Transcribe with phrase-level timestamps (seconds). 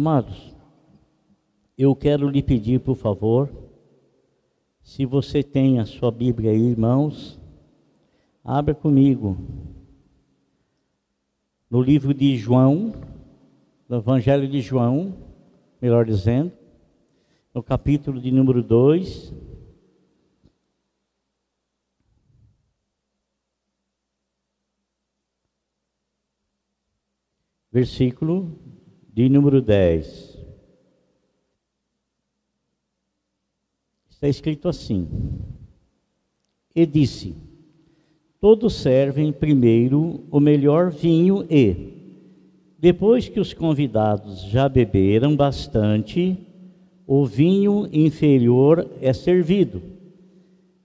[0.00, 0.56] Amados,
[1.76, 3.50] eu quero lhe pedir, por favor,
[4.80, 7.38] se você tem a sua Bíblia aí, irmãos,
[8.42, 9.36] abra comigo
[11.68, 12.94] no livro de João,
[13.86, 15.14] no Evangelho de João,
[15.82, 16.50] melhor dizendo,
[17.52, 19.34] no capítulo de número 2.
[27.70, 28.69] Versículo
[29.12, 30.38] de número 10.
[34.10, 35.08] Está escrito assim:
[36.74, 37.34] E disse:
[38.40, 41.94] Todos servem primeiro o melhor vinho e,
[42.78, 46.38] depois que os convidados já beberam bastante,
[47.06, 49.82] o vinho inferior é servido.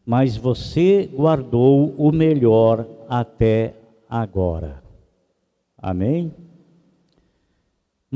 [0.06, 3.74] Mas você guardou o melhor até
[4.10, 4.84] agora.
[5.78, 6.32] Amém?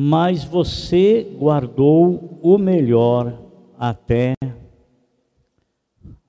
[0.01, 3.37] Mas você guardou o melhor
[3.77, 4.33] até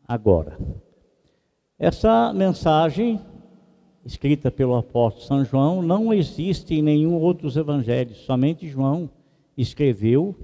[0.08, 0.58] agora.
[1.78, 3.20] Essa mensagem
[4.04, 9.08] escrita pelo apóstolo São João, não existe em nenhum outros evangelhos, somente João
[9.56, 10.34] escreveu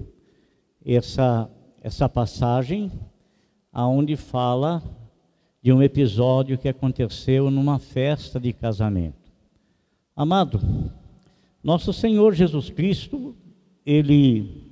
[0.85, 1.49] essa,
[1.81, 2.89] essa passagem,
[3.73, 4.81] aonde fala
[5.61, 9.33] de um episódio que aconteceu numa festa de casamento.
[10.15, 10.61] Amado,
[11.67, 13.35] nosso Senhor Jesus Cristo,
[13.85, 14.71] ele,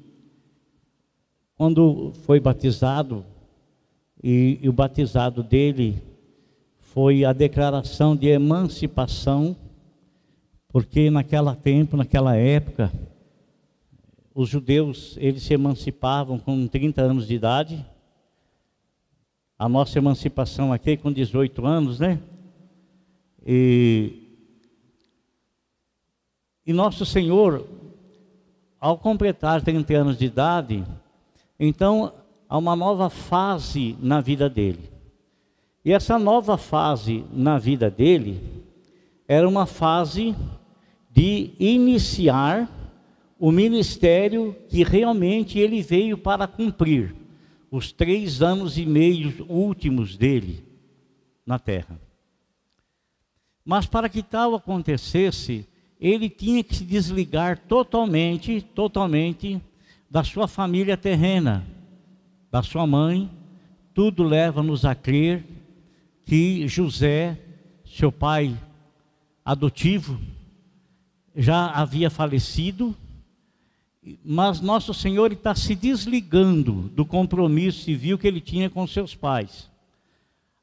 [1.57, 3.25] quando foi batizado,
[4.23, 6.01] e, e o batizado dele
[6.79, 9.57] foi a declaração de emancipação,
[10.69, 12.89] porque naquela tempo, naquela época,
[14.33, 17.85] os judeus, eles se emancipavam com 30 anos de idade.
[19.59, 22.21] A nossa emancipação aqui é com 18 anos, né?
[23.45, 24.24] E,
[26.65, 27.67] e nosso Senhor,
[28.79, 30.83] ao completar 30 anos de idade,
[31.59, 32.13] então
[32.49, 34.89] há uma nova fase na vida dele.
[35.83, 38.41] E essa nova fase na vida dele
[39.27, 40.35] era uma fase
[41.11, 42.69] de iniciar
[43.39, 47.15] o ministério que realmente ele veio para cumprir,
[47.69, 50.65] os três anos e meio últimos dele
[51.45, 51.99] na terra.
[53.63, 55.67] Mas para que tal acontecesse,
[56.07, 59.59] ele tinha que se desligar totalmente, totalmente
[60.07, 61.65] da sua família terrena,
[62.51, 63.27] da sua mãe.
[63.91, 65.43] Tudo leva-nos a crer
[66.23, 67.39] que José,
[67.87, 68.55] seu pai
[69.43, 70.19] adotivo,
[71.35, 72.95] já havia falecido,
[74.23, 79.71] mas nosso Senhor está se desligando do compromisso civil que ele tinha com seus pais.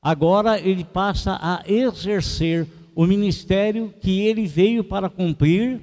[0.01, 2.65] Agora ele passa a exercer
[2.95, 5.81] o ministério que ele veio para cumprir,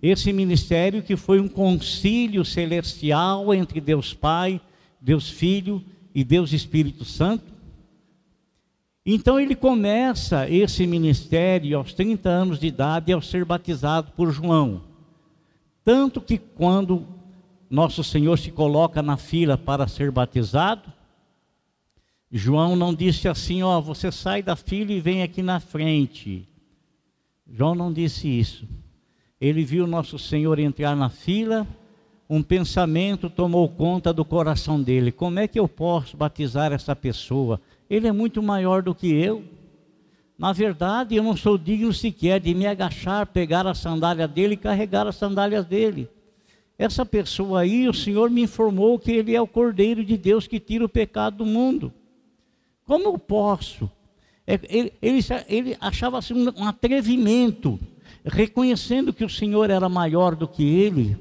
[0.00, 4.60] esse ministério que foi um concílio celestial entre Deus Pai,
[5.00, 5.82] Deus Filho
[6.14, 7.58] e Deus Espírito Santo,
[9.10, 14.82] então ele começa esse ministério aos 30 anos de idade ao ser batizado por João.
[15.82, 17.06] Tanto que quando
[17.70, 20.92] nosso Senhor se coloca na fila para ser batizado,
[22.30, 26.46] João não disse assim, ó, você sai da fila e vem aqui na frente.
[27.50, 28.68] João não disse isso.
[29.40, 31.66] Ele viu nosso Senhor entrar na fila,
[32.28, 35.10] um pensamento tomou conta do coração dele.
[35.10, 37.58] Como é que eu posso batizar essa pessoa?
[37.88, 39.42] Ele é muito maior do que eu.
[40.36, 44.58] Na verdade, eu não sou digno sequer de me agachar, pegar a sandália dele e
[44.58, 46.08] carregar as sandálias dele.
[46.78, 50.60] Essa pessoa aí, o Senhor me informou que ele é o Cordeiro de Deus que
[50.60, 51.92] tira o pecado do mundo.
[52.88, 53.88] Como eu posso?
[54.44, 57.78] É, ele, ele, ele achava assim um atrevimento,
[58.24, 61.16] reconhecendo que o Senhor era maior do que ele,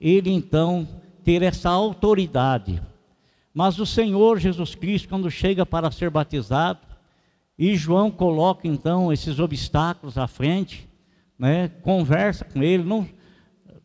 [0.00, 0.88] ele então
[1.22, 2.82] ter essa autoridade
[3.54, 6.80] mas o Senhor Jesus Cristo, quando chega para ser batizado,
[7.58, 10.88] e João coloca então esses obstáculos à frente,
[11.38, 13.06] né, conversa com ele, não,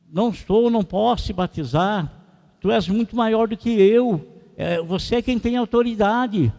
[0.09, 2.11] não estou, não posso te batizar,
[2.61, 4.25] tu és muito maior do que eu,
[4.55, 6.51] é, você é quem tem autoridade.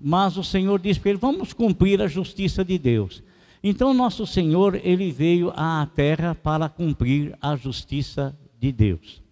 [0.00, 3.22] Mas o Senhor diz para ele: vamos cumprir a justiça de Deus.
[3.62, 9.22] Então, nosso Senhor, ele veio à terra para cumprir a justiça de Deus.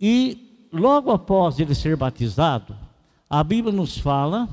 [0.00, 2.74] E logo após ele ser batizado,
[3.28, 4.48] a Bíblia nos fala,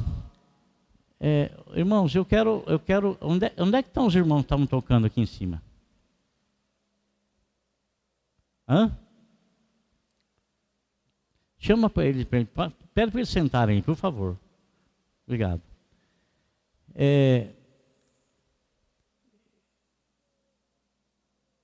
[1.19, 4.67] é, irmãos, eu quero, eu quero, onde, onde é que estão os irmãos que estavam
[4.67, 5.61] tocando aqui em cima?
[8.67, 8.91] Hã?
[11.65, 12.71] Chama para eles, pede para
[13.15, 14.37] eles sentarem, por favor.
[15.25, 15.59] Obrigado.
[16.93, 17.47] É,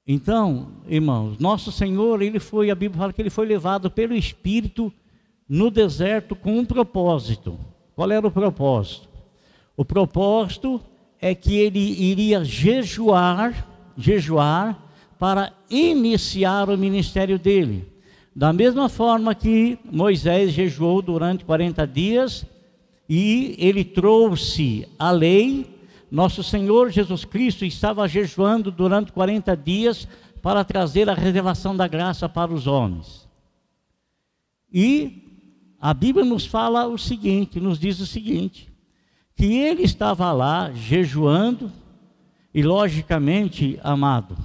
[0.08, 4.92] Então, irmãos, nosso Senhor, ele foi, a Bíblia fala que ele foi levado pelo Espírito
[5.48, 7.60] no deserto com um propósito.
[7.96, 9.08] Qual era o propósito?
[9.78, 10.82] O propósito
[11.20, 17.91] é que ele iria jejuar, jejuar para iniciar o ministério dele.
[18.34, 22.46] Da mesma forma que Moisés jejuou durante 40 dias
[23.08, 25.70] e ele trouxe a lei,
[26.10, 30.08] nosso Senhor Jesus Cristo estava jejuando durante 40 dias
[30.42, 33.28] para trazer a revelação da graça para os homens.
[34.72, 38.72] E a Bíblia nos fala o seguinte, nos diz o seguinte,
[39.36, 41.70] que ele estava lá jejuando
[42.54, 44.38] e logicamente, amado,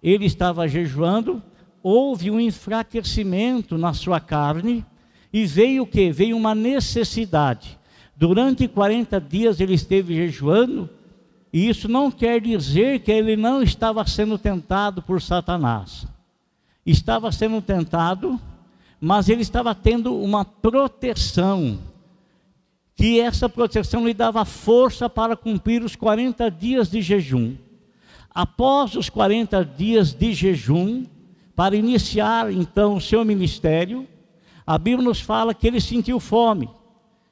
[0.00, 1.42] ele estava jejuando
[1.84, 4.82] houve um enfraquecimento na sua carne
[5.30, 6.10] e veio o que?
[6.10, 7.78] Veio uma necessidade.
[8.16, 10.88] Durante 40 dias ele esteve jejuando,
[11.52, 16.06] e isso não quer dizer que ele não estava sendo tentado por Satanás.
[16.86, 18.40] Estava sendo tentado,
[18.98, 21.78] mas ele estava tendo uma proteção,
[22.96, 27.56] que essa proteção lhe dava força para cumprir os 40 dias de jejum.
[28.30, 31.04] Após os 40 dias de jejum,
[31.54, 34.06] para iniciar então o seu ministério,
[34.66, 36.68] a Bíblia nos fala que ele sentiu fome.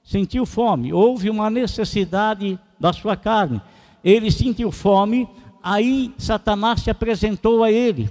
[0.05, 3.61] Sentiu fome, houve uma necessidade da sua carne.
[4.05, 5.29] Ele sentiu fome,
[5.63, 8.11] aí Satanás se apresentou a ele.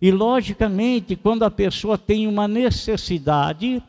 [0.00, 3.82] E logicamente, quando a pessoa tem uma necessidade,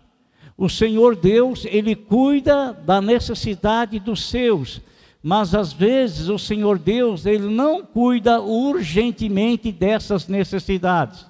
[0.57, 4.81] o Senhor Deus, ele cuida da necessidade dos seus.
[5.21, 11.28] Mas às vezes o Senhor Deus, ele não cuida urgentemente dessas necessidades.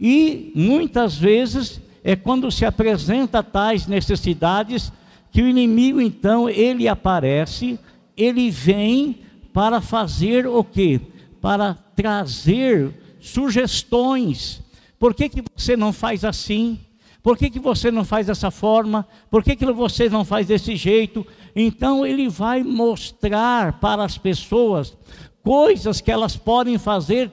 [0.00, 4.90] E muitas vezes é quando se apresenta tais necessidades
[5.30, 7.78] que o inimigo então ele aparece,
[8.16, 9.20] ele vem
[9.52, 11.00] para fazer o quê?
[11.40, 14.62] Para trazer sugestões.
[14.98, 16.78] Por que, que você não faz assim?
[17.22, 19.06] Por que, que você não faz dessa forma?
[19.30, 21.26] Por que, que você não faz desse jeito?
[21.54, 24.96] Então ele vai mostrar para as pessoas
[25.42, 27.30] coisas que elas podem fazer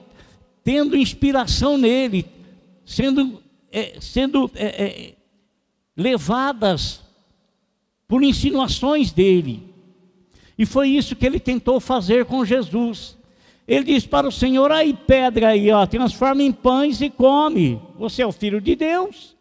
[0.62, 2.26] tendo inspiração nele,
[2.88, 5.14] sendo, é, sendo é, é,
[5.94, 7.02] levadas
[8.08, 9.62] por insinuações dele.
[10.58, 13.14] E foi isso que ele tentou fazer com Jesus.
[13.66, 17.78] Ele disse para o Senhor: aí pedra aí, ó, transforma em pães e come.
[17.98, 19.36] Você é o filho de Deus.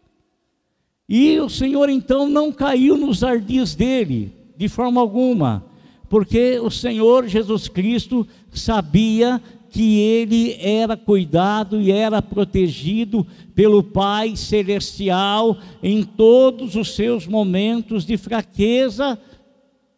[1.08, 5.66] E o Senhor então não caiu nos ardis dele, de forma alguma,
[6.10, 14.36] porque o Senhor Jesus Cristo sabia que ele era cuidado e era protegido pelo Pai
[14.36, 19.20] Celestial em todos os seus momentos de fraqueza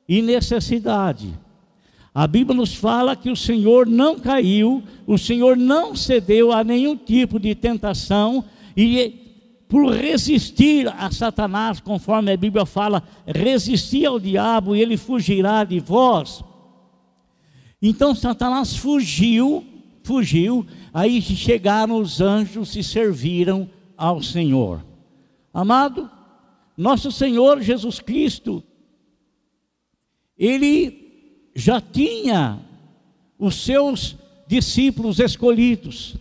[0.08, 1.34] e necessidade.
[2.14, 6.98] A Bíblia nos fala que o Senhor não caiu, o Senhor não cedeu a nenhum
[6.98, 8.44] tipo de tentação
[8.76, 9.28] e
[9.70, 15.80] por resistir a Satanás, conforme a Bíblia fala, resistir ao diabo e ele fugirá de
[15.80, 16.44] vós.
[17.82, 19.66] Então Satanás fugiu,
[20.04, 24.84] fugiu, aí chegaram os anjos e serviram ao Senhor.
[25.54, 26.10] Amado,
[26.76, 28.64] nosso Senhor Jesus Cristo,
[30.38, 32.60] ele já tinha
[33.38, 34.16] os seus
[34.48, 36.16] discípulos escolhidos.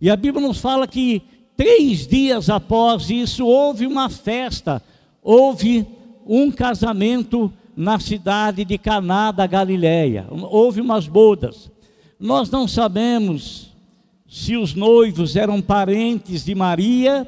[0.00, 1.22] E a Bíblia nos fala que
[1.56, 4.82] três dias após isso houve uma festa,
[5.22, 5.86] houve
[6.26, 10.26] um casamento na cidade de Caná da Galileia.
[10.30, 11.70] Houve umas bodas.
[12.18, 13.70] Nós não sabemos
[14.28, 17.26] se os noivos eram parentes de Maria,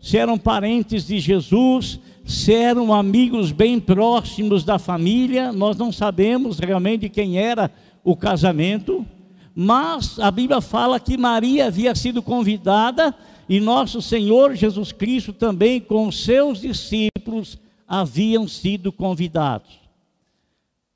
[0.00, 6.58] se eram parentes de Jesus, se eram amigos bem próximos da família, nós não sabemos
[6.58, 7.70] realmente quem era
[8.02, 9.06] o casamento,
[9.54, 13.14] mas a Bíblia fala que Maria havia sido convidada
[13.48, 19.70] e nosso Senhor Jesus Cristo também com seus discípulos haviam sido convidados.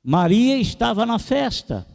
[0.03, 1.85] Maria estava na festa.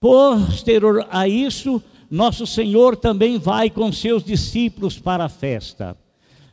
[0.00, 5.96] Posterior a isso, nosso Senhor também vai com seus discípulos para a festa.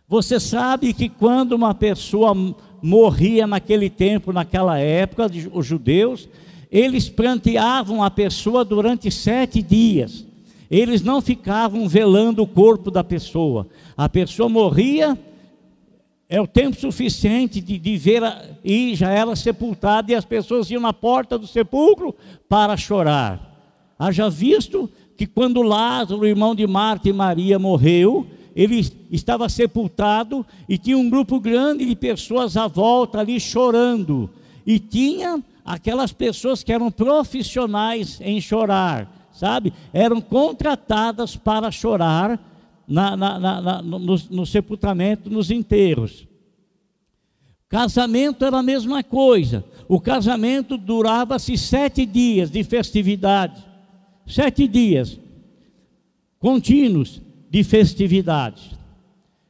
[0.08, 2.34] Você sabe que quando uma pessoa
[2.82, 6.28] morria naquele tempo, naquela época, os judeus,
[6.72, 10.26] eles pranteavam a pessoa durante sete dias.
[10.70, 13.68] Eles não ficavam velando o corpo da pessoa.
[13.96, 15.18] A pessoa morria,
[16.36, 20.70] é o tempo suficiente de, de ver a, e já era sepultada e as pessoas
[20.70, 22.14] iam na porta do sepulcro
[22.50, 23.40] para chorar.
[23.98, 30.78] Haja visto que quando Lázaro, irmão de Marta e Maria, morreu, ele estava sepultado e
[30.78, 34.30] tinha um grupo grande de pessoas à volta ali chorando.
[34.68, 39.72] E tinha aquelas pessoas que eram profissionais em chorar, sabe?
[39.94, 42.38] Eram contratadas para chorar
[42.88, 46.28] na, na, na, no, no sepultamento, nos enterros.
[47.68, 49.66] Casamento era a mesma coisa.
[49.88, 53.64] O casamento durava-se sete dias de festividade.
[54.26, 55.20] Sete dias
[56.46, 58.78] contínuos de festividade.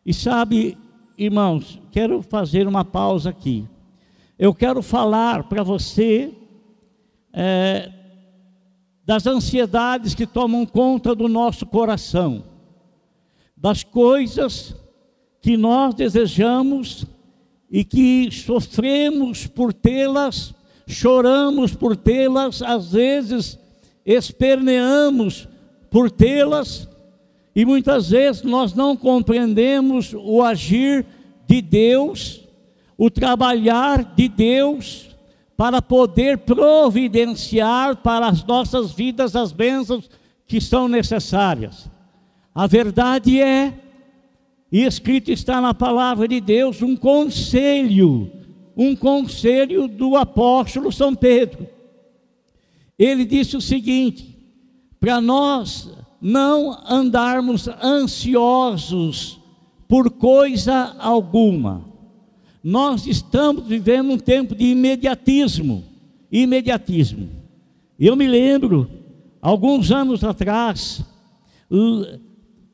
[0.06, 0.78] E sabe,
[1.18, 3.68] irmãos, quero fazer uma pausa aqui.
[4.40, 6.32] Eu quero falar para você
[7.34, 7.92] é,
[9.06, 12.44] das ansiedades que tomam conta do nosso coração,
[13.56, 14.76] das coisas
[15.42, 17.06] que nós desejamos
[17.70, 20.54] e que sofremos por tê-las,
[20.88, 23.60] choramos por tê-las, às vezes
[24.06, 25.48] esperneamos
[25.90, 26.88] por tê-las,
[27.56, 31.06] e muitas vezes nós não compreendemos o agir
[31.48, 32.42] de Deus,
[32.98, 35.16] o trabalhar de Deus,
[35.58, 40.10] para poder providenciar para as nossas vidas as bênçãos
[40.46, 41.90] que são necessárias.
[42.56, 43.78] A verdade é,
[44.72, 48.32] e escrito está na palavra de Deus, um conselho,
[48.78, 51.68] um conselho do apóstolo São Pedro.
[52.98, 54.38] Ele disse o seguinte:
[55.02, 59.38] para nós não andarmos ansiosos
[59.88, 61.86] por coisa alguma.
[62.64, 65.84] Nós estamos vivendo um tempo de imediatismo,
[66.32, 67.30] imediatismo.
[68.00, 68.90] Eu me lembro,
[69.42, 71.04] alguns anos atrás,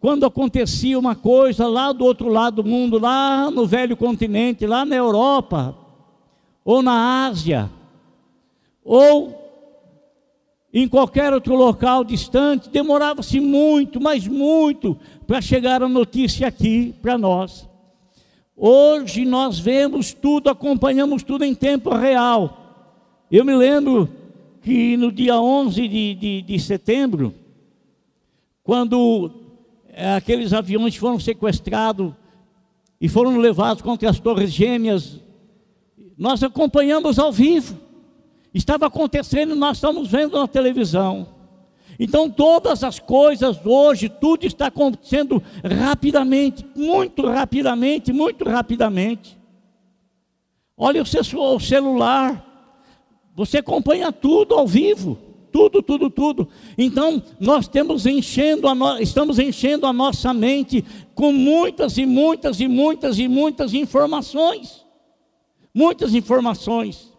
[0.02, 4.84] quando acontecia uma coisa lá do outro lado do mundo, lá no velho continente, lá
[4.84, 5.78] na Europa,
[6.66, 7.70] ou na Ásia,
[8.84, 9.40] ou
[10.74, 17.16] em qualquer outro local distante, demorava-se muito, mas muito, para chegar a notícia aqui para
[17.16, 17.70] nós.
[18.58, 22.90] Hoje nós vemos tudo, acompanhamos tudo em tempo real.
[23.30, 24.10] Eu me lembro
[24.64, 27.36] que no dia 11 de, de, de setembro,
[28.64, 29.51] quando
[30.16, 32.14] aqueles aviões foram sequestrados
[33.00, 35.20] e foram levados contra as Torres Gêmeas,
[36.18, 37.80] nós acompanhamos ao vivo.
[38.54, 41.28] Estava acontecendo, nós estamos vendo na televisão.
[42.00, 49.38] Então, todas as coisas hoje, tudo está acontecendo rapidamente, muito rapidamente, muito rapidamente.
[50.78, 51.24] Olha o seu
[51.60, 52.44] celular,
[53.36, 55.18] você acompanha tudo ao vivo,
[55.52, 56.48] tudo, tudo, tudo.
[56.78, 59.00] Então, nós temos enchendo no...
[59.00, 64.86] estamos enchendo a nossa mente com muitas e muitas e muitas e muitas informações.
[65.74, 67.12] Muitas informações.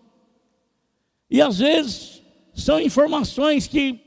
[1.30, 2.22] E às vezes
[2.54, 4.00] são informações que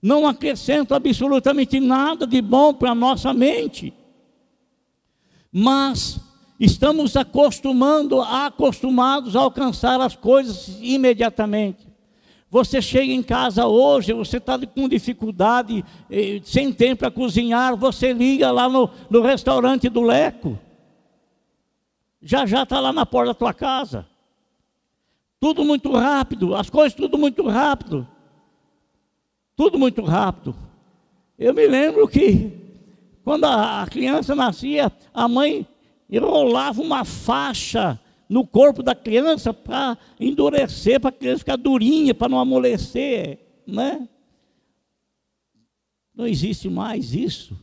[0.00, 3.92] não acrescentam absolutamente nada de bom para a nossa mente.
[5.50, 6.20] Mas
[6.60, 11.95] estamos acostumando, acostumados a alcançar as coisas imediatamente.
[12.50, 18.12] Você chega em casa hoje, você está com dificuldade, eh, sem tempo para cozinhar, você
[18.12, 20.58] liga lá no, no restaurante do Leco.
[22.22, 24.06] Já já está lá na porta da tua casa.
[25.40, 28.06] Tudo muito rápido, as coisas tudo muito rápido.
[29.56, 30.54] Tudo muito rápido.
[31.38, 32.52] Eu me lembro que
[33.24, 35.66] quando a criança nascia, a mãe
[36.08, 42.28] enrolava uma faixa no corpo da criança para endurecer, para a criança ficar durinha, para
[42.28, 44.08] não amolecer, né?
[46.14, 47.56] Não existe mais isso,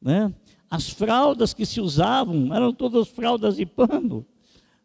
[0.00, 0.32] né?
[0.70, 4.24] As fraldas que se usavam eram todas fraldas de pano,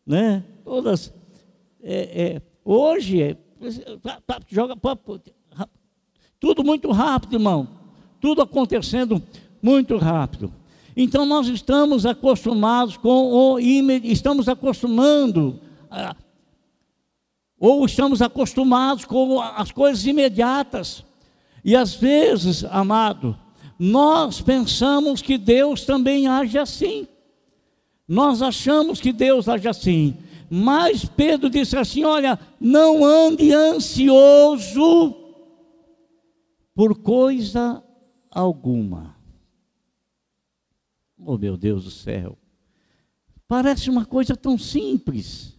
[0.06, 0.44] né?
[0.63, 1.13] Todas
[1.82, 3.38] é, é, hoje, é,
[4.48, 4.75] joga
[6.40, 7.70] tudo muito rápido, irmão.
[8.20, 9.22] Tudo acontecendo
[9.62, 10.52] muito rápido.
[10.96, 15.60] Então nós estamos acostumados com o estamos acostumando
[17.60, 21.04] ou estamos acostumados com as coisas imediatas.
[21.64, 23.38] E às vezes, amado,
[23.80, 27.08] nós pensamos que Deus também age assim.
[28.08, 30.18] Nós achamos que Deus age assim.
[30.50, 35.16] Mas Pedro disse assim: Olha, não ande ansioso
[36.76, 37.84] por coisa
[38.30, 39.12] alguma.
[41.25, 42.38] Oh meu Deus do céu,
[43.48, 45.58] parece uma coisa tão simples,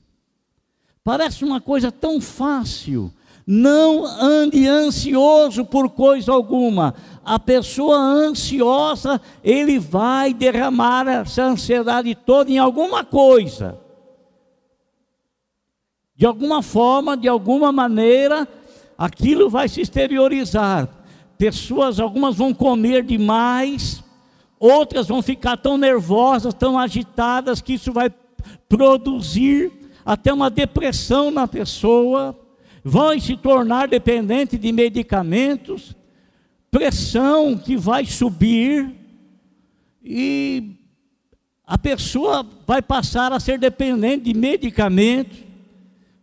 [1.02, 3.12] parece uma coisa tão fácil.
[3.46, 6.94] Não ande ansioso por coisa alguma.
[7.22, 13.84] A pessoa ansiosa, ele vai derramar essa ansiedade toda em alguma coisa
[16.16, 18.46] de alguma forma, de alguma maneira,
[18.96, 20.88] aquilo vai se exteriorizar.
[21.36, 24.02] Pessoas, algumas vão comer demais,
[24.64, 28.10] outras vão ficar tão nervosas, tão agitadas, que isso vai
[28.68, 29.70] produzir
[30.04, 32.38] até uma depressão na pessoa,
[32.82, 35.94] vão se tornar dependentes de medicamentos,
[36.70, 38.90] pressão que vai subir.
[40.02, 40.76] E
[41.66, 45.38] a pessoa vai passar a ser dependente de medicamentos,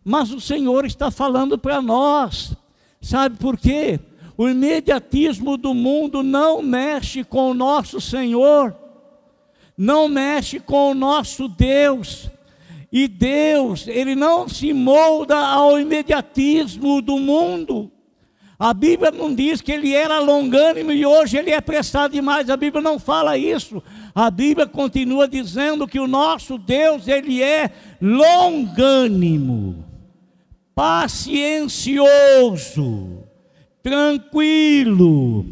[0.04, 2.56] mas o Senhor está falando para nós,
[3.00, 4.00] sabe por quê?
[4.42, 8.76] O imediatismo do mundo não mexe com o nosso Senhor,
[9.78, 12.28] não mexe com o nosso Deus.
[12.90, 17.88] E Deus, Ele não se molda ao imediatismo do mundo.
[18.58, 22.50] A Bíblia não diz que ele era longânimo e hoje ele é prestado demais.
[22.50, 23.80] A Bíblia não fala isso.
[24.12, 27.70] A Bíblia continua dizendo que o nosso Deus, ele é
[28.00, 29.84] longânimo,
[30.74, 33.21] paciencioso,
[33.82, 35.44] tranquilo,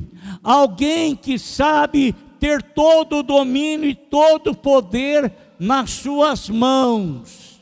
[0.42, 7.60] alguém que sabe ter todo o domínio e todo o poder nas suas mãos.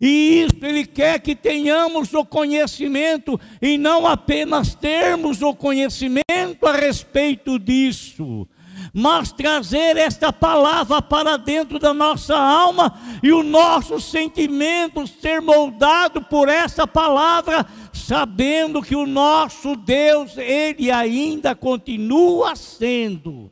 [0.00, 6.72] E isso Ele quer que tenhamos o conhecimento e não apenas termos o conhecimento a
[6.72, 8.46] respeito disso,
[8.92, 16.20] mas trazer esta palavra para dentro da nossa alma e o nosso sentimento ser moldado
[16.20, 17.64] por essa palavra,
[18.06, 23.50] sabendo que o nosso Deus, Ele ainda continua sendo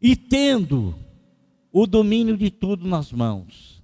[0.00, 0.94] e tendo
[1.70, 3.82] o domínio de tudo nas mãos.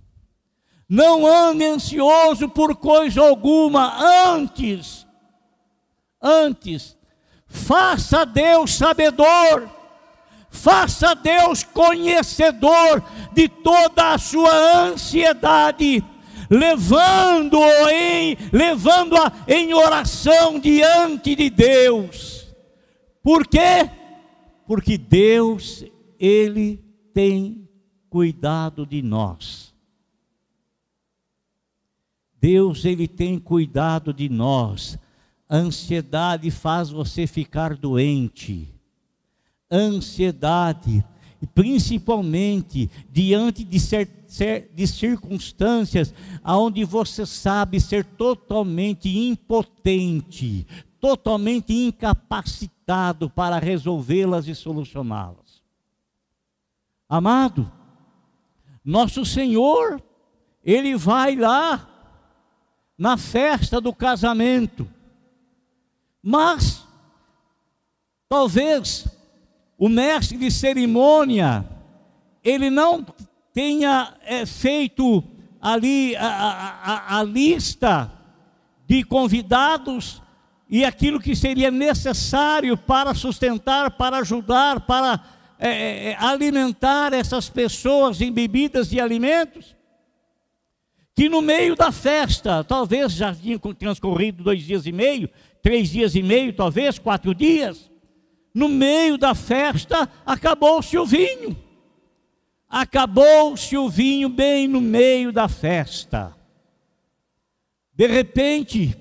[0.89, 4.03] Não ande ansioso por coisa alguma,
[4.33, 5.07] antes,
[6.23, 6.97] antes,
[7.47, 9.69] faça Deus sabedor,
[10.49, 13.05] faça Deus conhecedor
[13.35, 14.53] de toda a sua
[14.85, 16.03] ansiedade,
[16.51, 22.47] levando-o em, levando-a em oração diante de Deus.
[23.23, 23.89] Por quê?
[24.67, 25.85] Porque Deus,
[26.19, 26.83] Ele
[27.15, 27.69] tem
[28.11, 29.71] cuidado de nós.
[32.41, 34.99] Deus ele tem cuidado de nós.
[35.49, 38.69] A ansiedade faz você ficar doente.
[39.71, 41.05] ansiedade,
[41.55, 44.09] principalmente diante de, ser,
[44.75, 46.15] de circunstâncias
[46.45, 50.67] onde você sabe ser totalmente impotente,
[51.01, 55.63] totalmente incapacitado para resolvê-las e solucioná-las.
[57.09, 57.71] Amado,
[58.85, 60.01] nosso Senhor,
[60.65, 61.89] Ele vai lá
[62.97, 64.87] na festa do casamento.
[66.23, 66.87] Mas,
[68.29, 69.09] talvez,
[69.79, 71.67] o mestre de cerimônia,
[72.45, 73.03] ele não
[73.53, 75.25] tenha é, feito
[75.61, 78.11] ali a, a, a lista
[78.87, 80.23] de convidados
[80.69, 85.23] e aquilo que seria necessário para sustentar, para ajudar, para
[85.59, 89.81] é, alimentar essas pessoas em bebidas e alimentos
[91.21, 95.29] que no meio da festa, talvez já tinha transcorrido dois dias e meio,
[95.63, 97.91] três dias e meio, talvez quatro dias,
[98.55, 101.55] no meio da festa acabou-se o vinho.
[102.71, 106.37] Acabou-se o vinho bem no meio da festa.
[107.93, 108.97] De repente,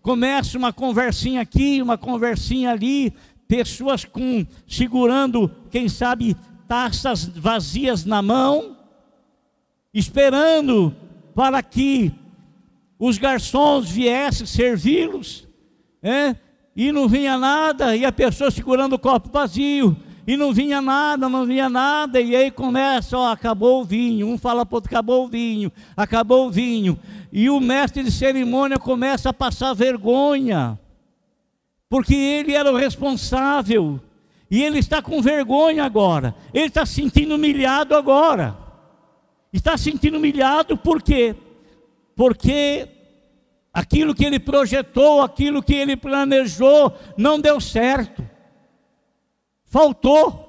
[0.00, 3.12] começa uma conversinha aqui, uma conversinha ali,
[3.46, 6.34] pessoas com segurando, quem sabe,
[6.66, 8.78] taças vazias na mão,
[9.92, 10.96] esperando
[11.34, 12.10] para que
[12.98, 15.46] os garçons viessem servi-los,
[16.02, 16.36] é?
[16.74, 19.96] e não vinha nada, e a pessoa segurando o copo vazio,
[20.30, 24.38] e não vinha nada, não vinha nada, e aí começa, ó, acabou o vinho, um
[24.38, 26.96] fala para outro, acabou o vinho, acabou o vinho,
[27.32, 30.78] e o mestre de cerimônia começa a passar vergonha,
[31.88, 33.98] porque ele era o responsável,
[34.48, 38.56] e ele está com vergonha agora, ele está se sentindo humilhado agora.
[39.52, 41.34] Está se sentindo humilhado por quê?
[42.14, 42.86] Porque
[43.74, 48.29] aquilo que ele projetou, aquilo que ele planejou, não deu certo.
[49.70, 50.48] Faltou.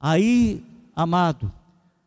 [0.00, 1.52] Aí, amado,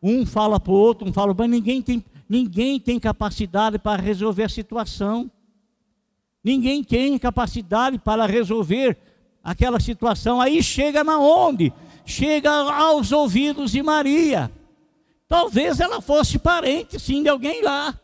[0.02, 4.42] um fala para o outro, um fala, mas ninguém tem, ninguém tem capacidade para resolver
[4.42, 5.30] a situação.
[6.42, 8.98] Ninguém tem capacidade para resolver
[9.42, 10.40] aquela situação.
[10.40, 11.72] Aí chega na onde?
[12.04, 14.50] Chega aos ouvidos de Maria.
[15.28, 17.96] Talvez ela fosse parente, sim, de alguém lá,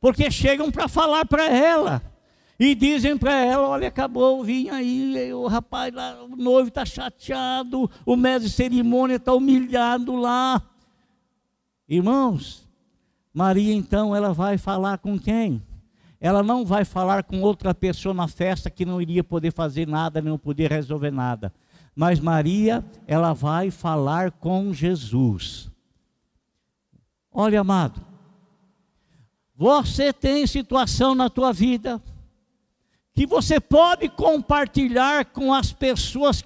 [0.00, 2.11] porque chegam para falar para ela
[2.58, 7.90] e dizem para ela: olha, acabou vinho aí, o rapaz lá, o noivo está chateado,
[8.04, 10.62] o mestre de cerimônia está humilhado lá.
[11.88, 12.68] Irmãos,
[13.32, 15.62] Maria então ela vai falar com quem?
[16.20, 20.22] Ela não vai falar com outra pessoa na festa que não iria poder fazer nada,
[20.22, 21.52] não poder resolver nada.
[21.96, 25.68] Mas Maria, ela vai falar com Jesus.
[27.32, 28.00] Olha, amado,
[29.56, 32.00] você tem situação na tua vida,
[33.14, 36.42] que você pode compartilhar com as pessoas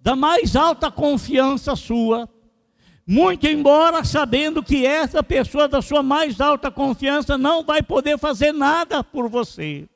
[0.00, 2.28] da mais alta confiança sua,
[3.06, 8.52] muito embora sabendo que essa pessoa da sua mais alta confiança não vai poder fazer
[8.52, 9.88] nada por você.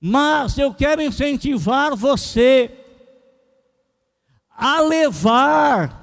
[0.00, 2.70] Mas eu quero incentivar você
[4.50, 6.02] a levar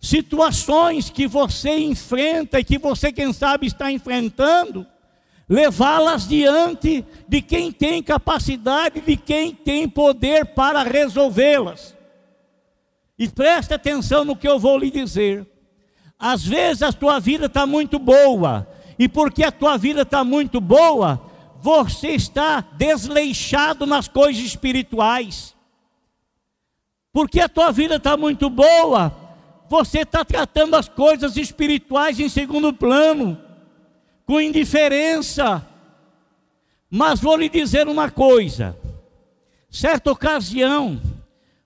[0.00, 4.86] situações que você enfrenta e que você, quem sabe, está enfrentando,
[5.48, 11.94] levá-las diante de quem tem capacidade, de quem tem poder para resolvê-las.
[13.18, 15.46] E preste atenção no que eu vou lhe dizer.
[16.18, 18.66] Às vezes a tua vida está muito boa,
[18.98, 21.20] e porque a tua vida está muito boa,
[21.60, 25.54] você está desleixado nas coisas espirituais.
[27.12, 29.14] Porque a tua vida está muito boa,
[29.68, 33.45] você está tratando as coisas espirituais em segundo plano
[34.26, 35.66] com indiferença.
[36.90, 38.76] Mas vou lhe dizer uma coisa:
[39.70, 41.00] certa ocasião,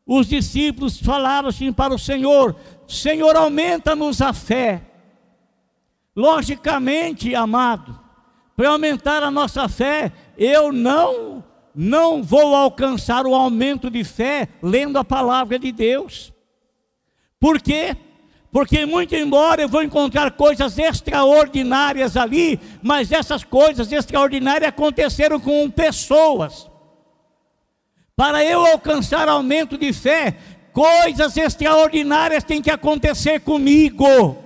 [0.07, 2.55] os discípulos falaram assim para o Senhor:
[2.87, 4.83] Senhor, aumenta-nos a fé.
[6.15, 7.99] Logicamente, amado,
[8.57, 11.43] para aumentar a nossa fé, eu não
[11.73, 16.33] não vou alcançar o aumento de fé lendo a palavra de Deus.
[17.39, 17.97] Por quê?
[18.53, 25.71] Porque, muito embora eu vou encontrar coisas extraordinárias ali, mas essas coisas extraordinárias aconteceram com
[25.71, 26.69] pessoas.
[28.17, 30.37] Para eu alcançar aumento de fé,
[30.73, 34.37] coisas extraordinárias têm que acontecer comigo.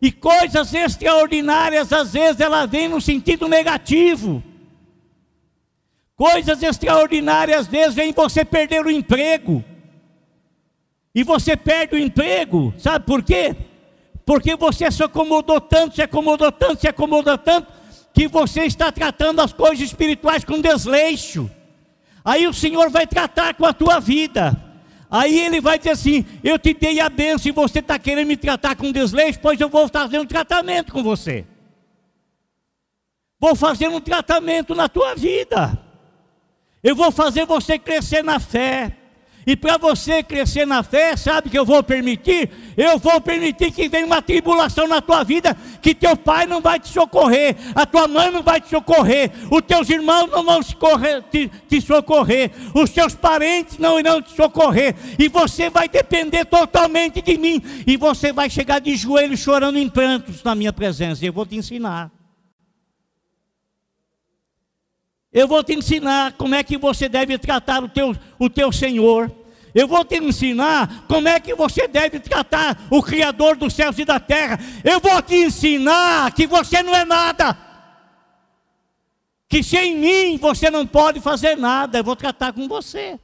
[0.00, 4.42] E coisas extraordinárias, às vezes, elas vêm no sentido negativo.
[6.16, 9.62] Coisas extraordinárias, às vezes, vêm você perder o emprego
[11.14, 13.54] e você perde o emprego, sabe por quê?
[14.24, 17.72] Porque você se acomodou tanto, se acomodou tanto, se acomodou tanto,
[18.14, 21.50] que você está tratando as coisas espirituais com desleixo.
[22.24, 24.56] Aí o Senhor vai tratar com a tua vida.
[25.10, 28.36] Aí ele vai dizer assim: Eu te dei a bênção e você está querendo me
[28.36, 31.44] tratar com desleixo, pois eu vou fazer um tratamento com você.
[33.38, 35.78] Vou fazer um tratamento na tua vida.
[36.82, 38.96] Eu vou fazer você crescer na fé.
[39.46, 42.48] E para você crescer na fé, sabe que eu vou permitir?
[42.76, 46.78] Eu vou permitir que venha uma tribulação na tua vida, que teu pai não vai
[46.78, 51.80] te socorrer, a tua mãe não vai te socorrer, os teus irmãos não vão te,
[51.80, 57.60] socorrer, os teus parentes não irão te socorrer, e você vai depender totalmente de mim,
[57.86, 61.56] e você vai chegar de joelhos chorando em prantos na minha presença, eu vou te
[61.56, 62.21] ensinar.
[65.32, 69.34] Eu vou te ensinar como é que você deve tratar o teu, o teu Senhor.
[69.74, 74.04] Eu vou te ensinar como é que você deve tratar o Criador dos céus e
[74.04, 74.58] da terra.
[74.84, 77.56] Eu vou te ensinar que você não é nada.
[79.48, 81.98] Que sem mim você não pode fazer nada.
[81.98, 83.18] Eu vou tratar com você.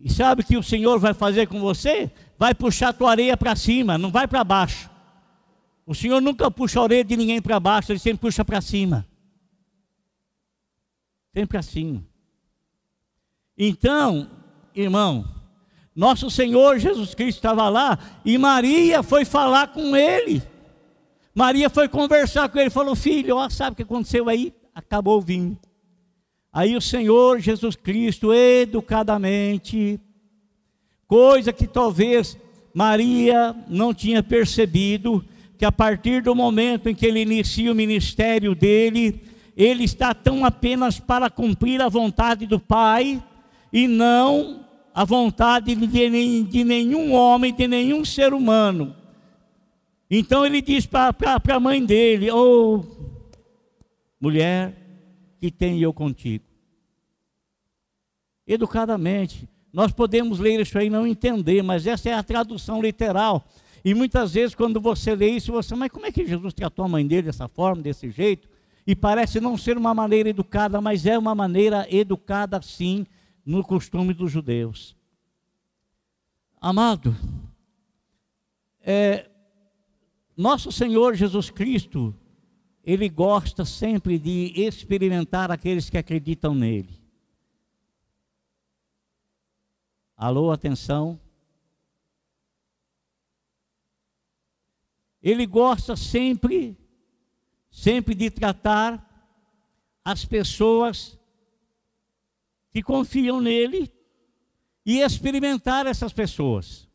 [0.00, 2.10] E sabe o que o Senhor vai fazer com você?
[2.36, 4.90] Vai puxar tua areia para cima, não vai para baixo.
[5.86, 9.06] O Senhor nunca puxa a orelha de ninguém para baixo, Ele sempre puxa para cima.
[11.34, 12.04] Sempre assim.
[13.56, 14.30] Então,
[14.74, 15.24] irmão,
[15.94, 20.42] nosso Senhor Jesus Cristo estava lá e Maria foi falar com ele.
[21.34, 24.52] Maria foi conversar com ele, falou: Filho, ó, sabe o que aconteceu aí?
[24.74, 25.58] Acabou o vinho.
[26.52, 30.00] Aí o Senhor Jesus Cristo, educadamente,
[31.06, 32.36] coisa que talvez
[32.72, 35.24] Maria não tinha percebido,
[35.64, 39.22] que a partir do momento em que ele inicia o ministério dele,
[39.56, 43.24] ele está tão apenas para cumprir a vontade do Pai
[43.72, 48.94] e não a vontade de, de nenhum homem, de nenhum ser humano.
[50.10, 51.14] Então ele diz para
[51.48, 52.84] a mãe dele: Ô oh,
[54.20, 54.76] mulher,
[55.40, 56.44] que tenho eu contigo?
[58.46, 63.48] Educadamente, nós podemos ler isso aí e não entender, mas essa é a tradução literal.
[63.84, 66.88] E muitas vezes, quando você lê isso, você, mas como é que Jesus tratou a
[66.88, 68.48] mãe dele dessa forma, desse jeito?
[68.86, 73.06] E parece não ser uma maneira educada, mas é uma maneira educada sim,
[73.44, 74.96] no costume dos judeus.
[76.58, 77.14] Amado,
[78.80, 79.28] é,
[80.34, 82.14] nosso Senhor Jesus Cristo,
[82.82, 87.04] Ele gosta sempre de experimentar aqueles que acreditam nele.
[90.16, 91.20] Alô, atenção.
[95.24, 96.78] Ele gosta sempre,
[97.68, 99.02] sempre de tratar
[100.04, 101.18] as pessoas
[102.70, 103.92] que confiam nele
[104.86, 106.86] e experimentar essas pessoas.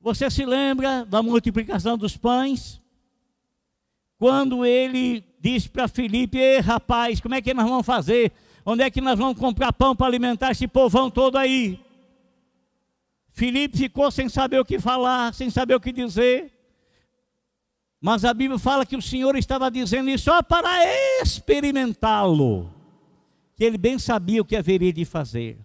[0.00, 2.80] Você se lembra da multiplicação dos pães?
[4.18, 8.32] quando ele disse para Filipe: Ei, rapaz, como é que nós vamos fazer?
[8.64, 11.78] Onde é que nós vamos comprar pão para alimentar esse povão todo aí?
[13.30, 16.52] Filipe ficou sem saber o que falar, sem saber o que dizer.
[18.00, 20.68] Mas a Bíblia fala que o Senhor estava dizendo isso só para
[21.22, 22.70] experimentá-lo,
[23.56, 25.58] que ele bem sabia o que haveria de fazer.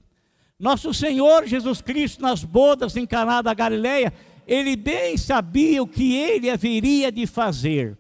[0.58, 4.14] Nosso Senhor Jesus Cristo, nas bodas em Caná da Galileia,
[4.48, 7.98] ele bem sabia o que ele haveria de fazer.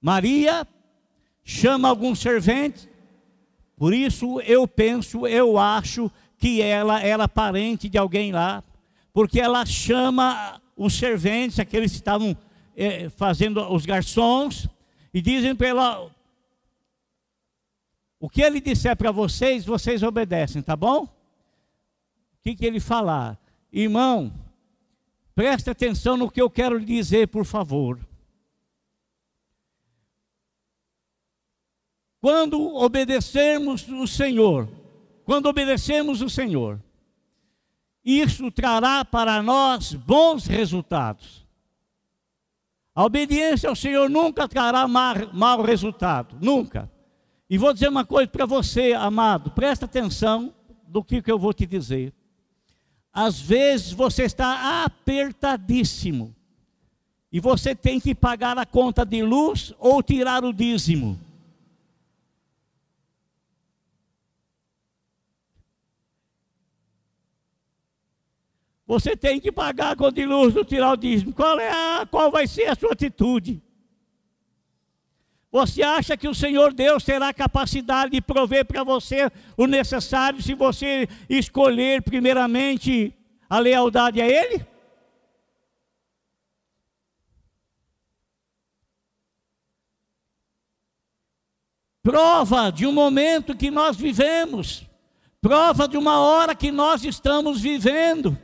[0.00, 0.66] Maria
[1.44, 2.88] chama alguns serventes,
[3.76, 8.62] por isso eu penso, eu acho que ela era parente de alguém lá,
[9.12, 12.36] porque ela chama os serventes, aqueles que estavam
[12.80, 14.66] é, fazendo os garçons,
[15.12, 16.10] e dizem para ela:
[18.18, 21.02] o que ele disser para vocês, vocês obedecem, tá bom?
[21.02, 21.08] O
[22.42, 23.38] que, que ele falar?
[23.70, 24.32] Irmão,
[25.34, 28.00] preste atenção no que eu quero lhe dizer, por favor.
[32.18, 34.68] Quando obedecermos o Senhor,
[35.24, 36.82] quando obedecemos o Senhor,
[38.02, 41.39] isso trará para nós bons resultados.
[42.94, 46.90] A obediência ao Senhor nunca trará mau resultado, nunca.
[47.48, 50.54] E vou dizer uma coisa para você, amado, presta atenção
[50.86, 52.12] do que, que eu vou te dizer.
[53.12, 56.34] Às vezes você está apertadíssimo
[57.32, 61.18] e você tem que pagar a conta de luz ou tirar o dízimo.
[68.90, 71.32] Você tem que pagar a de luz do tirar o dízimo.
[71.32, 73.62] Qual, é a, qual vai ser a sua atitude?
[75.52, 80.54] Você acha que o Senhor Deus terá capacidade de prover para você o necessário se
[80.54, 83.14] você escolher primeiramente
[83.48, 84.66] a lealdade a Ele?
[92.02, 94.84] Prova de um momento que nós vivemos,
[95.40, 98.36] prova de uma hora que nós estamos vivendo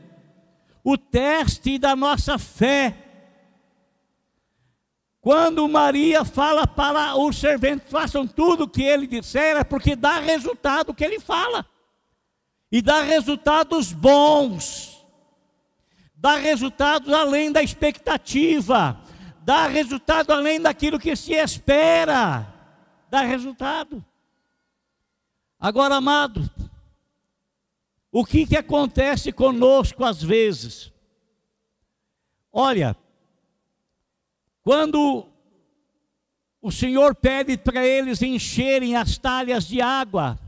[0.89, 2.95] o teste da nossa fé.
[5.21, 10.21] Quando Maria fala para os serventes, façam tudo o que ele disser, é porque dá
[10.21, 11.67] resultado o que ele fala.
[12.71, 15.05] E dá resultados bons.
[16.15, 18.97] Dá resultados além da expectativa.
[19.43, 22.47] Dá resultado além daquilo que se espera.
[23.11, 24.05] Dá resultado.
[25.59, 26.49] Agora, amado,
[28.19, 30.91] o que, que acontece conosco às vezes?
[32.51, 32.97] Olha,
[34.63, 35.29] quando
[36.63, 40.39] o Senhor pede para eles encherem as talhas de água,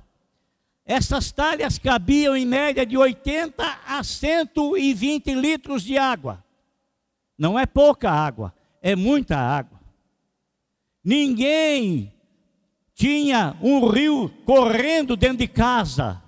[0.83, 6.43] essas talhas cabiam em média de 80 a 120 litros de água.
[7.37, 9.79] Não é pouca água, é muita água.
[11.05, 12.15] Ninguém
[12.95, 16.27] tinha um rio correndo dentro de casa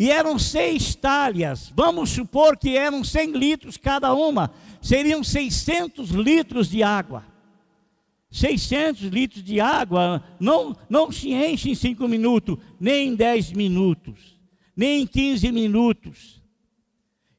[0.00, 6.70] e eram seis talhas, vamos supor que eram 100 litros cada uma, seriam 600 litros
[6.70, 7.22] de água.
[8.30, 14.40] 600 litros de água não, não se enche em 5 minutos, nem em 10 minutos,
[14.74, 16.42] nem em 15 minutos.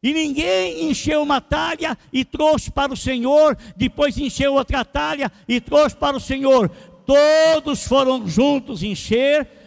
[0.04, 5.60] E ninguém encheu uma talha e trouxe para o Senhor, depois encheu outra talha e
[5.60, 6.70] trouxe para o Senhor.
[7.08, 9.61] Todos foram juntos encher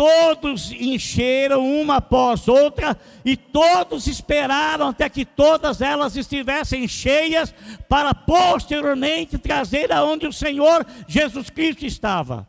[0.00, 7.54] todos encheram uma após outra, e todos esperaram até que todas elas estivessem cheias,
[7.86, 12.48] para posteriormente trazer aonde o Senhor Jesus Cristo estava.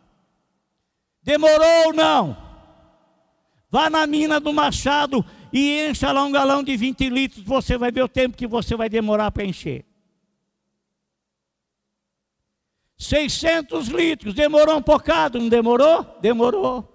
[1.22, 2.38] Demorou ou não?
[3.70, 7.92] Vá na mina do machado e encha lá um galão de 20 litros, você vai
[7.92, 9.84] ver o tempo que você vai demorar para encher.
[12.98, 16.18] 600 litros, demorou um bocado, não demorou?
[16.22, 16.91] Demorou.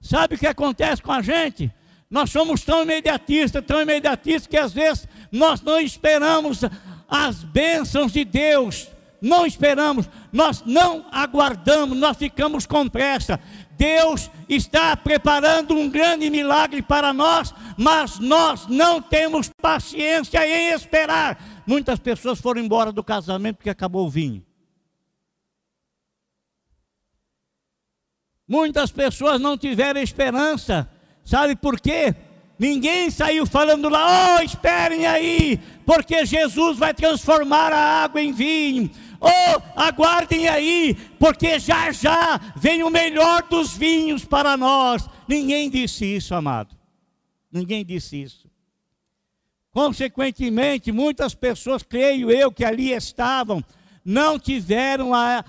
[0.00, 1.72] Sabe o que acontece com a gente?
[2.10, 6.62] Nós somos tão imediatistas, tão imediatistas, que às vezes nós não esperamos
[7.08, 8.88] as bênçãos de Deus.
[9.22, 13.38] Não esperamos, nós não aguardamos, nós ficamos com pressa.
[13.76, 21.38] Deus está preparando um grande milagre para nós, mas nós não temos paciência em esperar.
[21.66, 24.42] Muitas pessoas foram embora do casamento porque acabou o vinho.
[28.50, 30.90] Muitas pessoas não tiveram esperança.
[31.24, 32.12] Sabe por quê?
[32.58, 38.90] Ninguém saiu falando lá, oh, esperem aí, porque Jesus vai transformar a água em vinho.
[39.20, 45.08] Oh, aguardem aí, porque já já vem o melhor dos vinhos para nós.
[45.28, 46.76] Ninguém disse isso, amado.
[47.52, 48.50] Ninguém disse isso.
[49.70, 53.64] Consequentemente, muitas pessoas, creio eu, que ali estavam,
[54.04, 55.44] não tiveram a,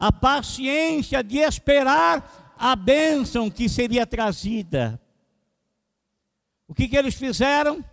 [0.00, 4.98] a paciência de esperar a bênção que seria trazida.
[6.66, 7.84] O que, que eles fizeram?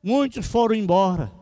[0.00, 1.32] Muitos foram embora.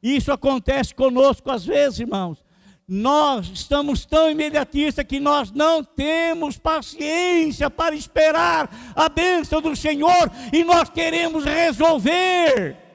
[0.00, 2.44] Isso acontece conosco às vezes, irmãos.
[2.86, 10.30] Nós estamos tão imediatistas que nós não temos paciência para esperar a bênção do Senhor
[10.52, 12.87] e nós queremos resolver.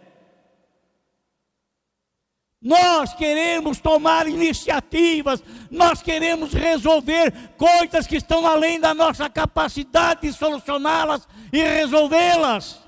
[2.63, 10.31] Nós queremos tomar iniciativas, nós queremos resolver coisas que estão além da nossa capacidade de
[10.31, 12.79] solucioná-las e resolvê-las.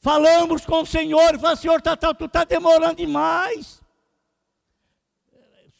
[0.00, 3.80] Falamos com o Senhor falamos, Senhor, tá, tá, tu está demorando demais.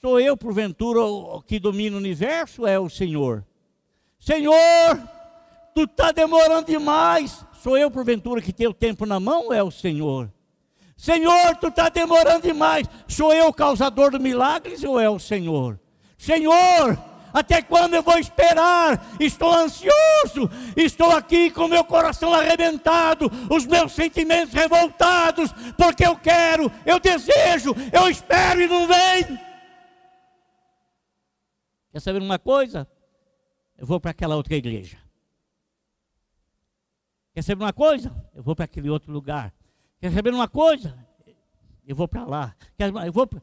[0.01, 1.01] Sou eu, porventura,
[1.49, 2.65] que domina o universo?
[2.65, 3.45] É o Senhor.
[4.21, 4.55] Senhor,
[5.75, 7.45] tu está demorando demais.
[7.61, 9.53] Sou eu, porventura, que tenho o tempo na mão?
[9.53, 10.31] É o Senhor.
[11.01, 12.87] Senhor, tu está demorando demais.
[13.09, 15.81] Sou eu o causador do milagres ou é o Senhor?
[16.19, 16.99] Senhor,
[17.33, 19.03] até quando eu vou esperar?
[19.19, 26.71] Estou ansioso, estou aqui com meu coração arrebentado, os meus sentimentos revoltados, porque eu quero,
[26.85, 29.41] eu desejo, eu espero e não vem.
[31.93, 32.87] Quer saber uma coisa?
[33.79, 34.99] Eu vou para aquela outra igreja.
[37.33, 38.15] Quer saber uma coisa?
[38.35, 39.51] Eu vou para aquele outro lugar.
[40.01, 40.97] Quer saber uma coisa?
[41.87, 42.57] Eu vou para lá.
[43.05, 43.43] Eu vou pra...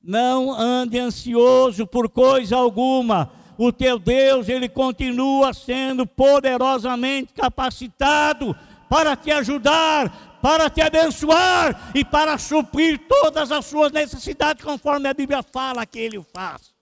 [0.00, 3.32] Não ande ansioso por coisa alguma.
[3.58, 8.56] O teu Deus, ele continua sendo poderosamente capacitado
[8.88, 15.14] para te ajudar, para te abençoar e para suprir todas as suas necessidades, conforme a
[15.14, 16.74] Bíblia fala que ele o faz.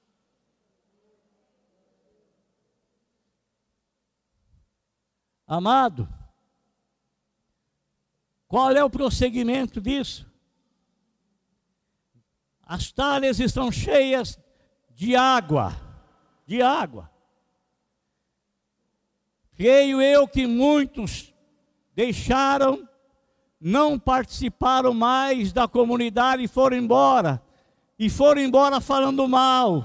[5.46, 6.08] Amado,
[8.50, 10.26] qual é o prosseguimento disso?
[12.66, 14.36] As talhas estão cheias
[14.92, 15.72] de água,
[16.44, 17.08] de água.
[19.56, 21.32] Creio eu que muitos
[21.94, 22.88] deixaram,
[23.60, 27.40] não participaram mais da comunidade e foram embora.
[27.96, 29.84] E foram embora falando mal.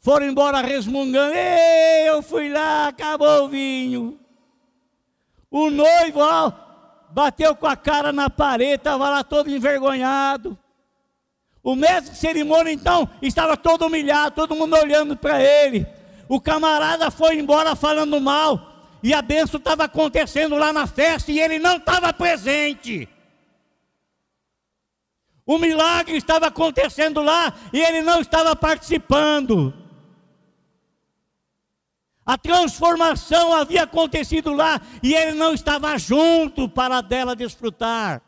[0.00, 1.34] Foram embora resmungando.
[1.34, 4.18] Ei, eu fui lá, acabou o vinho.
[5.50, 6.71] O noivo, ó,
[7.12, 10.58] bateu com a cara na parede, estava lá todo envergonhado.
[11.62, 15.86] O mestre de cerimônia, então, estava todo humilhado, todo mundo olhando para ele.
[16.28, 18.72] O camarada foi embora falando mal,
[19.02, 23.08] e a benção estava acontecendo lá na festa e ele não estava presente.
[25.44, 29.74] O milagre estava acontecendo lá e ele não estava participando.
[32.24, 38.22] A transformação havia acontecido lá e ele não estava junto para dela desfrutar.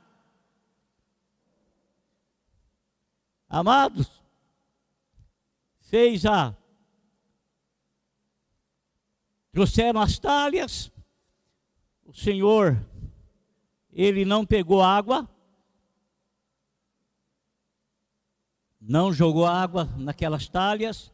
[3.49, 4.11] Amados,
[5.83, 6.57] fez a.
[9.53, 10.91] Trouxeram as talhas,
[12.05, 12.85] o Senhor,
[13.93, 15.31] ele não pegou água,
[18.81, 21.14] não jogou água naquelas talhas,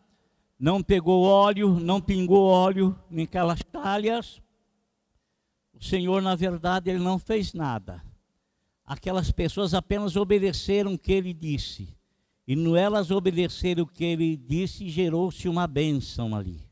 [0.60, 4.42] não pegou óleo, não pingou óleo naquelas talhas.
[5.72, 8.04] O Senhor, na verdade, ele não fez nada.
[8.84, 11.96] Aquelas pessoas apenas obedeceram o que ele disse.
[12.46, 16.62] E no elas obedeceram o que ele disse, gerou-se uma bênção ali.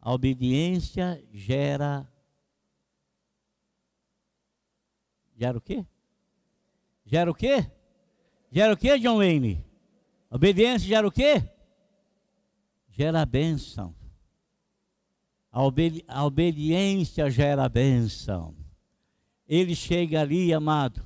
[0.00, 2.10] A obediência gera.
[5.36, 5.86] Gera o quê?
[7.04, 7.70] Gera o quê?
[8.50, 9.64] Gera o quê, John Wayne?
[10.30, 11.53] Obediência gera o quê?
[12.96, 13.92] Gera bênção.
[15.50, 18.54] A, obedi a obediência gera bênção.
[19.48, 21.02] Ele chega ali, amado,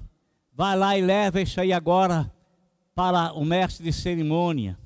[0.52, 2.30] vai lá e leva isso aí agora
[2.94, 4.78] para o mestre de cerimônia.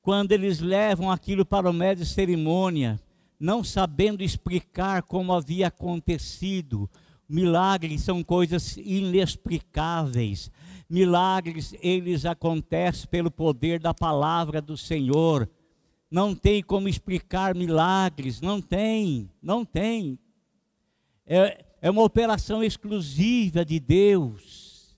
[0.00, 2.98] Quando eles levam aquilo para o mestre de cerimônia,
[3.38, 6.88] não sabendo explicar como havia acontecido,
[7.28, 10.50] milagres são coisas inexplicáveis.
[10.88, 15.48] Milagres, eles acontecem pelo poder da palavra do Senhor
[16.16, 20.18] não tem como explicar milagres, não tem, não tem.
[21.26, 24.96] É, é uma operação exclusiva de Deus.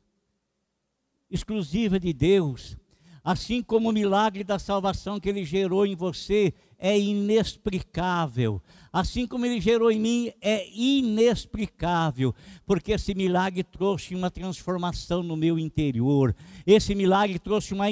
[1.28, 2.76] Exclusiva de Deus.
[3.24, 8.62] Assim como o milagre da salvação que ele gerou em você é inexplicável.
[8.90, 12.34] Assim como ele gerou em mim, é inexplicável,
[12.66, 16.34] porque esse milagre trouxe uma transformação no meu interior,
[16.66, 17.84] esse milagre trouxe uma,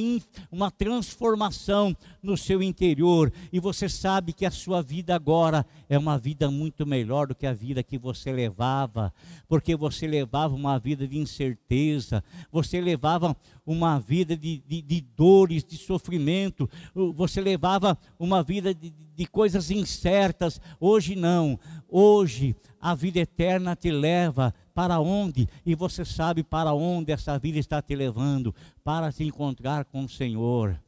[0.50, 6.18] uma transformação no seu interior, e você sabe que a sua vida agora é uma
[6.18, 9.12] vida muito melhor do que a vida que você levava,
[9.46, 15.62] porque você levava uma vida de incerteza, você levava uma vida de, de, de dores,
[15.62, 16.70] de sofrimento,
[17.14, 20.60] você levava uma vida de, de coisas incertas.
[20.78, 21.58] Hoje não.
[21.88, 25.48] Hoje a vida eterna te leva para onde?
[25.64, 28.54] E você sabe para onde essa vida está te levando
[28.84, 30.80] para se encontrar com o Senhor.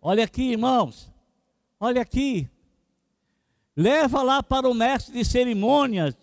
[0.00, 1.12] Olha aqui, irmãos.
[1.78, 2.48] Olha aqui.
[3.76, 6.16] Leva lá para o mestre de cerimônias.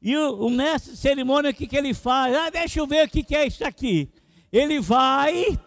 [0.00, 2.34] E o, o mestre de cerimônia, o que, que ele faz?
[2.34, 4.08] Ah, deixa eu ver o que, que é isso aqui.
[4.52, 5.58] Ele vai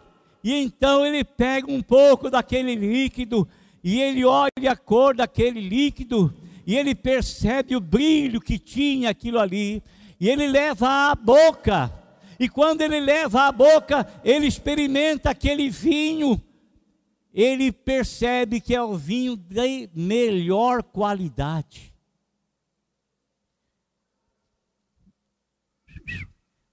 [0.43, 3.47] e então ele pega um pouco daquele líquido
[3.84, 6.34] e ele olha a cor daquele líquido,
[6.65, 9.82] e ele percebe o brilho que tinha aquilo ali,
[10.19, 11.91] e ele leva à boca,
[12.39, 16.41] e quando ele leva à boca, ele experimenta aquele vinho,
[17.34, 21.93] ele percebe que é o vinho de melhor qualidade.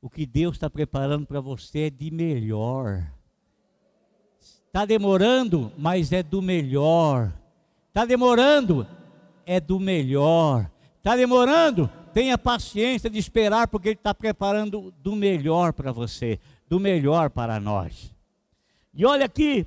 [0.00, 3.12] O que Deus está preparando para você é de melhor.
[4.68, 7.32] Está demorando, mas é do melhor.
[7.88, 8.86] Está demorando,
[9.44, 10.70] é do melhor.
[10.98, 16.38] Está demorando, tenha paciência de esperar, porque Ele está preparando do melhor para você,
[16.68, 18.14] do melhor para nós.
[18.94, 19.66] E olha aqui,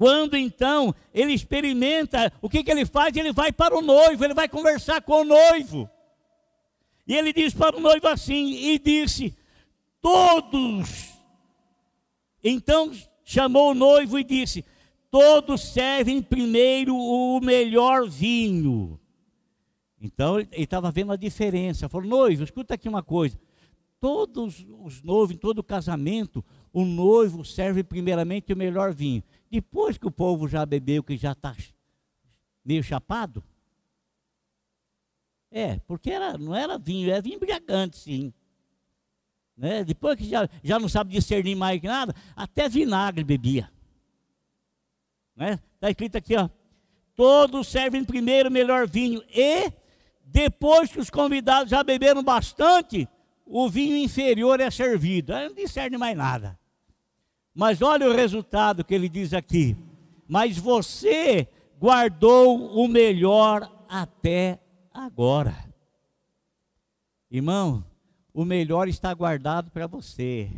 [0.00, 3.14] quando então ele experimenta, o que, que ele faz?
[3.14, 5.90] Ele vai para o noivo, ele vai conversar com o noivo.
[7.06, 9.36] E ele diz para o noivo assim: e disse:
[10.00, 11.10] Todos.
[12.42, 12.90] Então
[13.30, 14.64] chamou o noivo e disse:
[15.08, 18.98] Todos servem primeiro o melhor vinho.
[20.00, 21.88] Então ele estava vendo a diferença.
[21.88, 23.38] Falou: Noivo, escuta aqui uma coisa.
[24.00, 29.22] Todos os noivos, em todo casamento, o noivo serve primeiramente o melhor vinho.
[29.48, 31.54] Depois que o povo já bebeu, que já está
[32.64, 33.44] meio chapado.
[35.52, 38.32] É, porque era, não era vinho, era vinho embriagante, sim.
[39.60, 39.84] Né?
[39.84, 43.70] Depois que já, já não sabe discernir mais nada, até vinagre bebia.
[45.34, 45.58] Está né?
[45.78, 46.48] Tá escrito aqui, ó.
[47.14, 49.22] Todos servem primeiro o melhor vinho.
[49.28, 49.70] E
[50.24, 53.06] depois que os convidados já beberam bastante,
[53.44, 55.34] o vinho inferior é servido.
[55.34, 56.58] Aí não discerne mais nada.
[57.54, 59.76] Mas olha o resultado que ele diz aqui.
[60.26, 61.46] Mas você
[61.78, 64.58] guardou o melhor até
[64.90, 65.54] agora.
[67.30, 67.84] Irmão,
[68.32, 70.50] o melhor está guardado para você.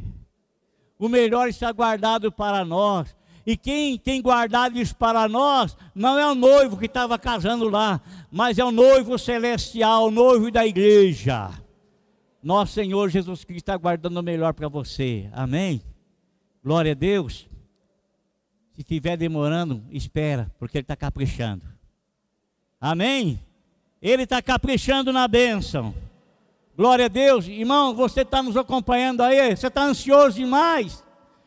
[0.99, 3.15] O melhor está guardado para nós.
[3.45, 8.01] E quem tem guardado isso para nós não é o noivo que estava casando lá,
[8.31, 11.51] mas é o noivo celestial, o noivo da igreja.
[12.41, 15.29] Nosso Senhor Jesus Cristo está guardando o melhor para você.
[15.33, 15.83] Amém?
[16.63, 17.49] Glória a Deus.
[18.75, 21.65] Se estiver demorando, espera, porque Ele está caprichando.
[22.81, 23.41] Amém?
[24.01, 25.95] Ele está caprichando na bênção.
[26.83, 27.47] Glória a Deus.
[27.47, 31.05] Irmão, você está nos acompanhando aí, você está ansioso demais,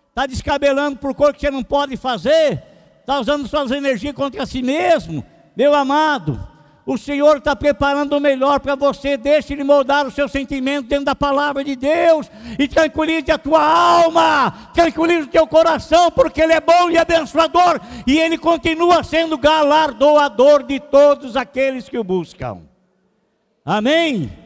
[0.07, 2.63] está descabelando por coisa que você não pode fazer,
[3.01, 6.39] está usando suas energias contra si mesmo, meu amado.
[6.85, 9.17] O Senhor está preparando o melhor para você.
[9.17, 12.31] Deixe Ele moldar o seu sentimento dentro da palavra de Deus.
[12.57, 14.69] E tranquilize a tua alma.
[14.73, 17.81] Tranquilize o teu coração, porque Ele é bom e abençoador.
[18.07, 22.61] E Ele continua sendo galardoador de todos aqueles que o buscam.
[23.65, 24.44] Amém?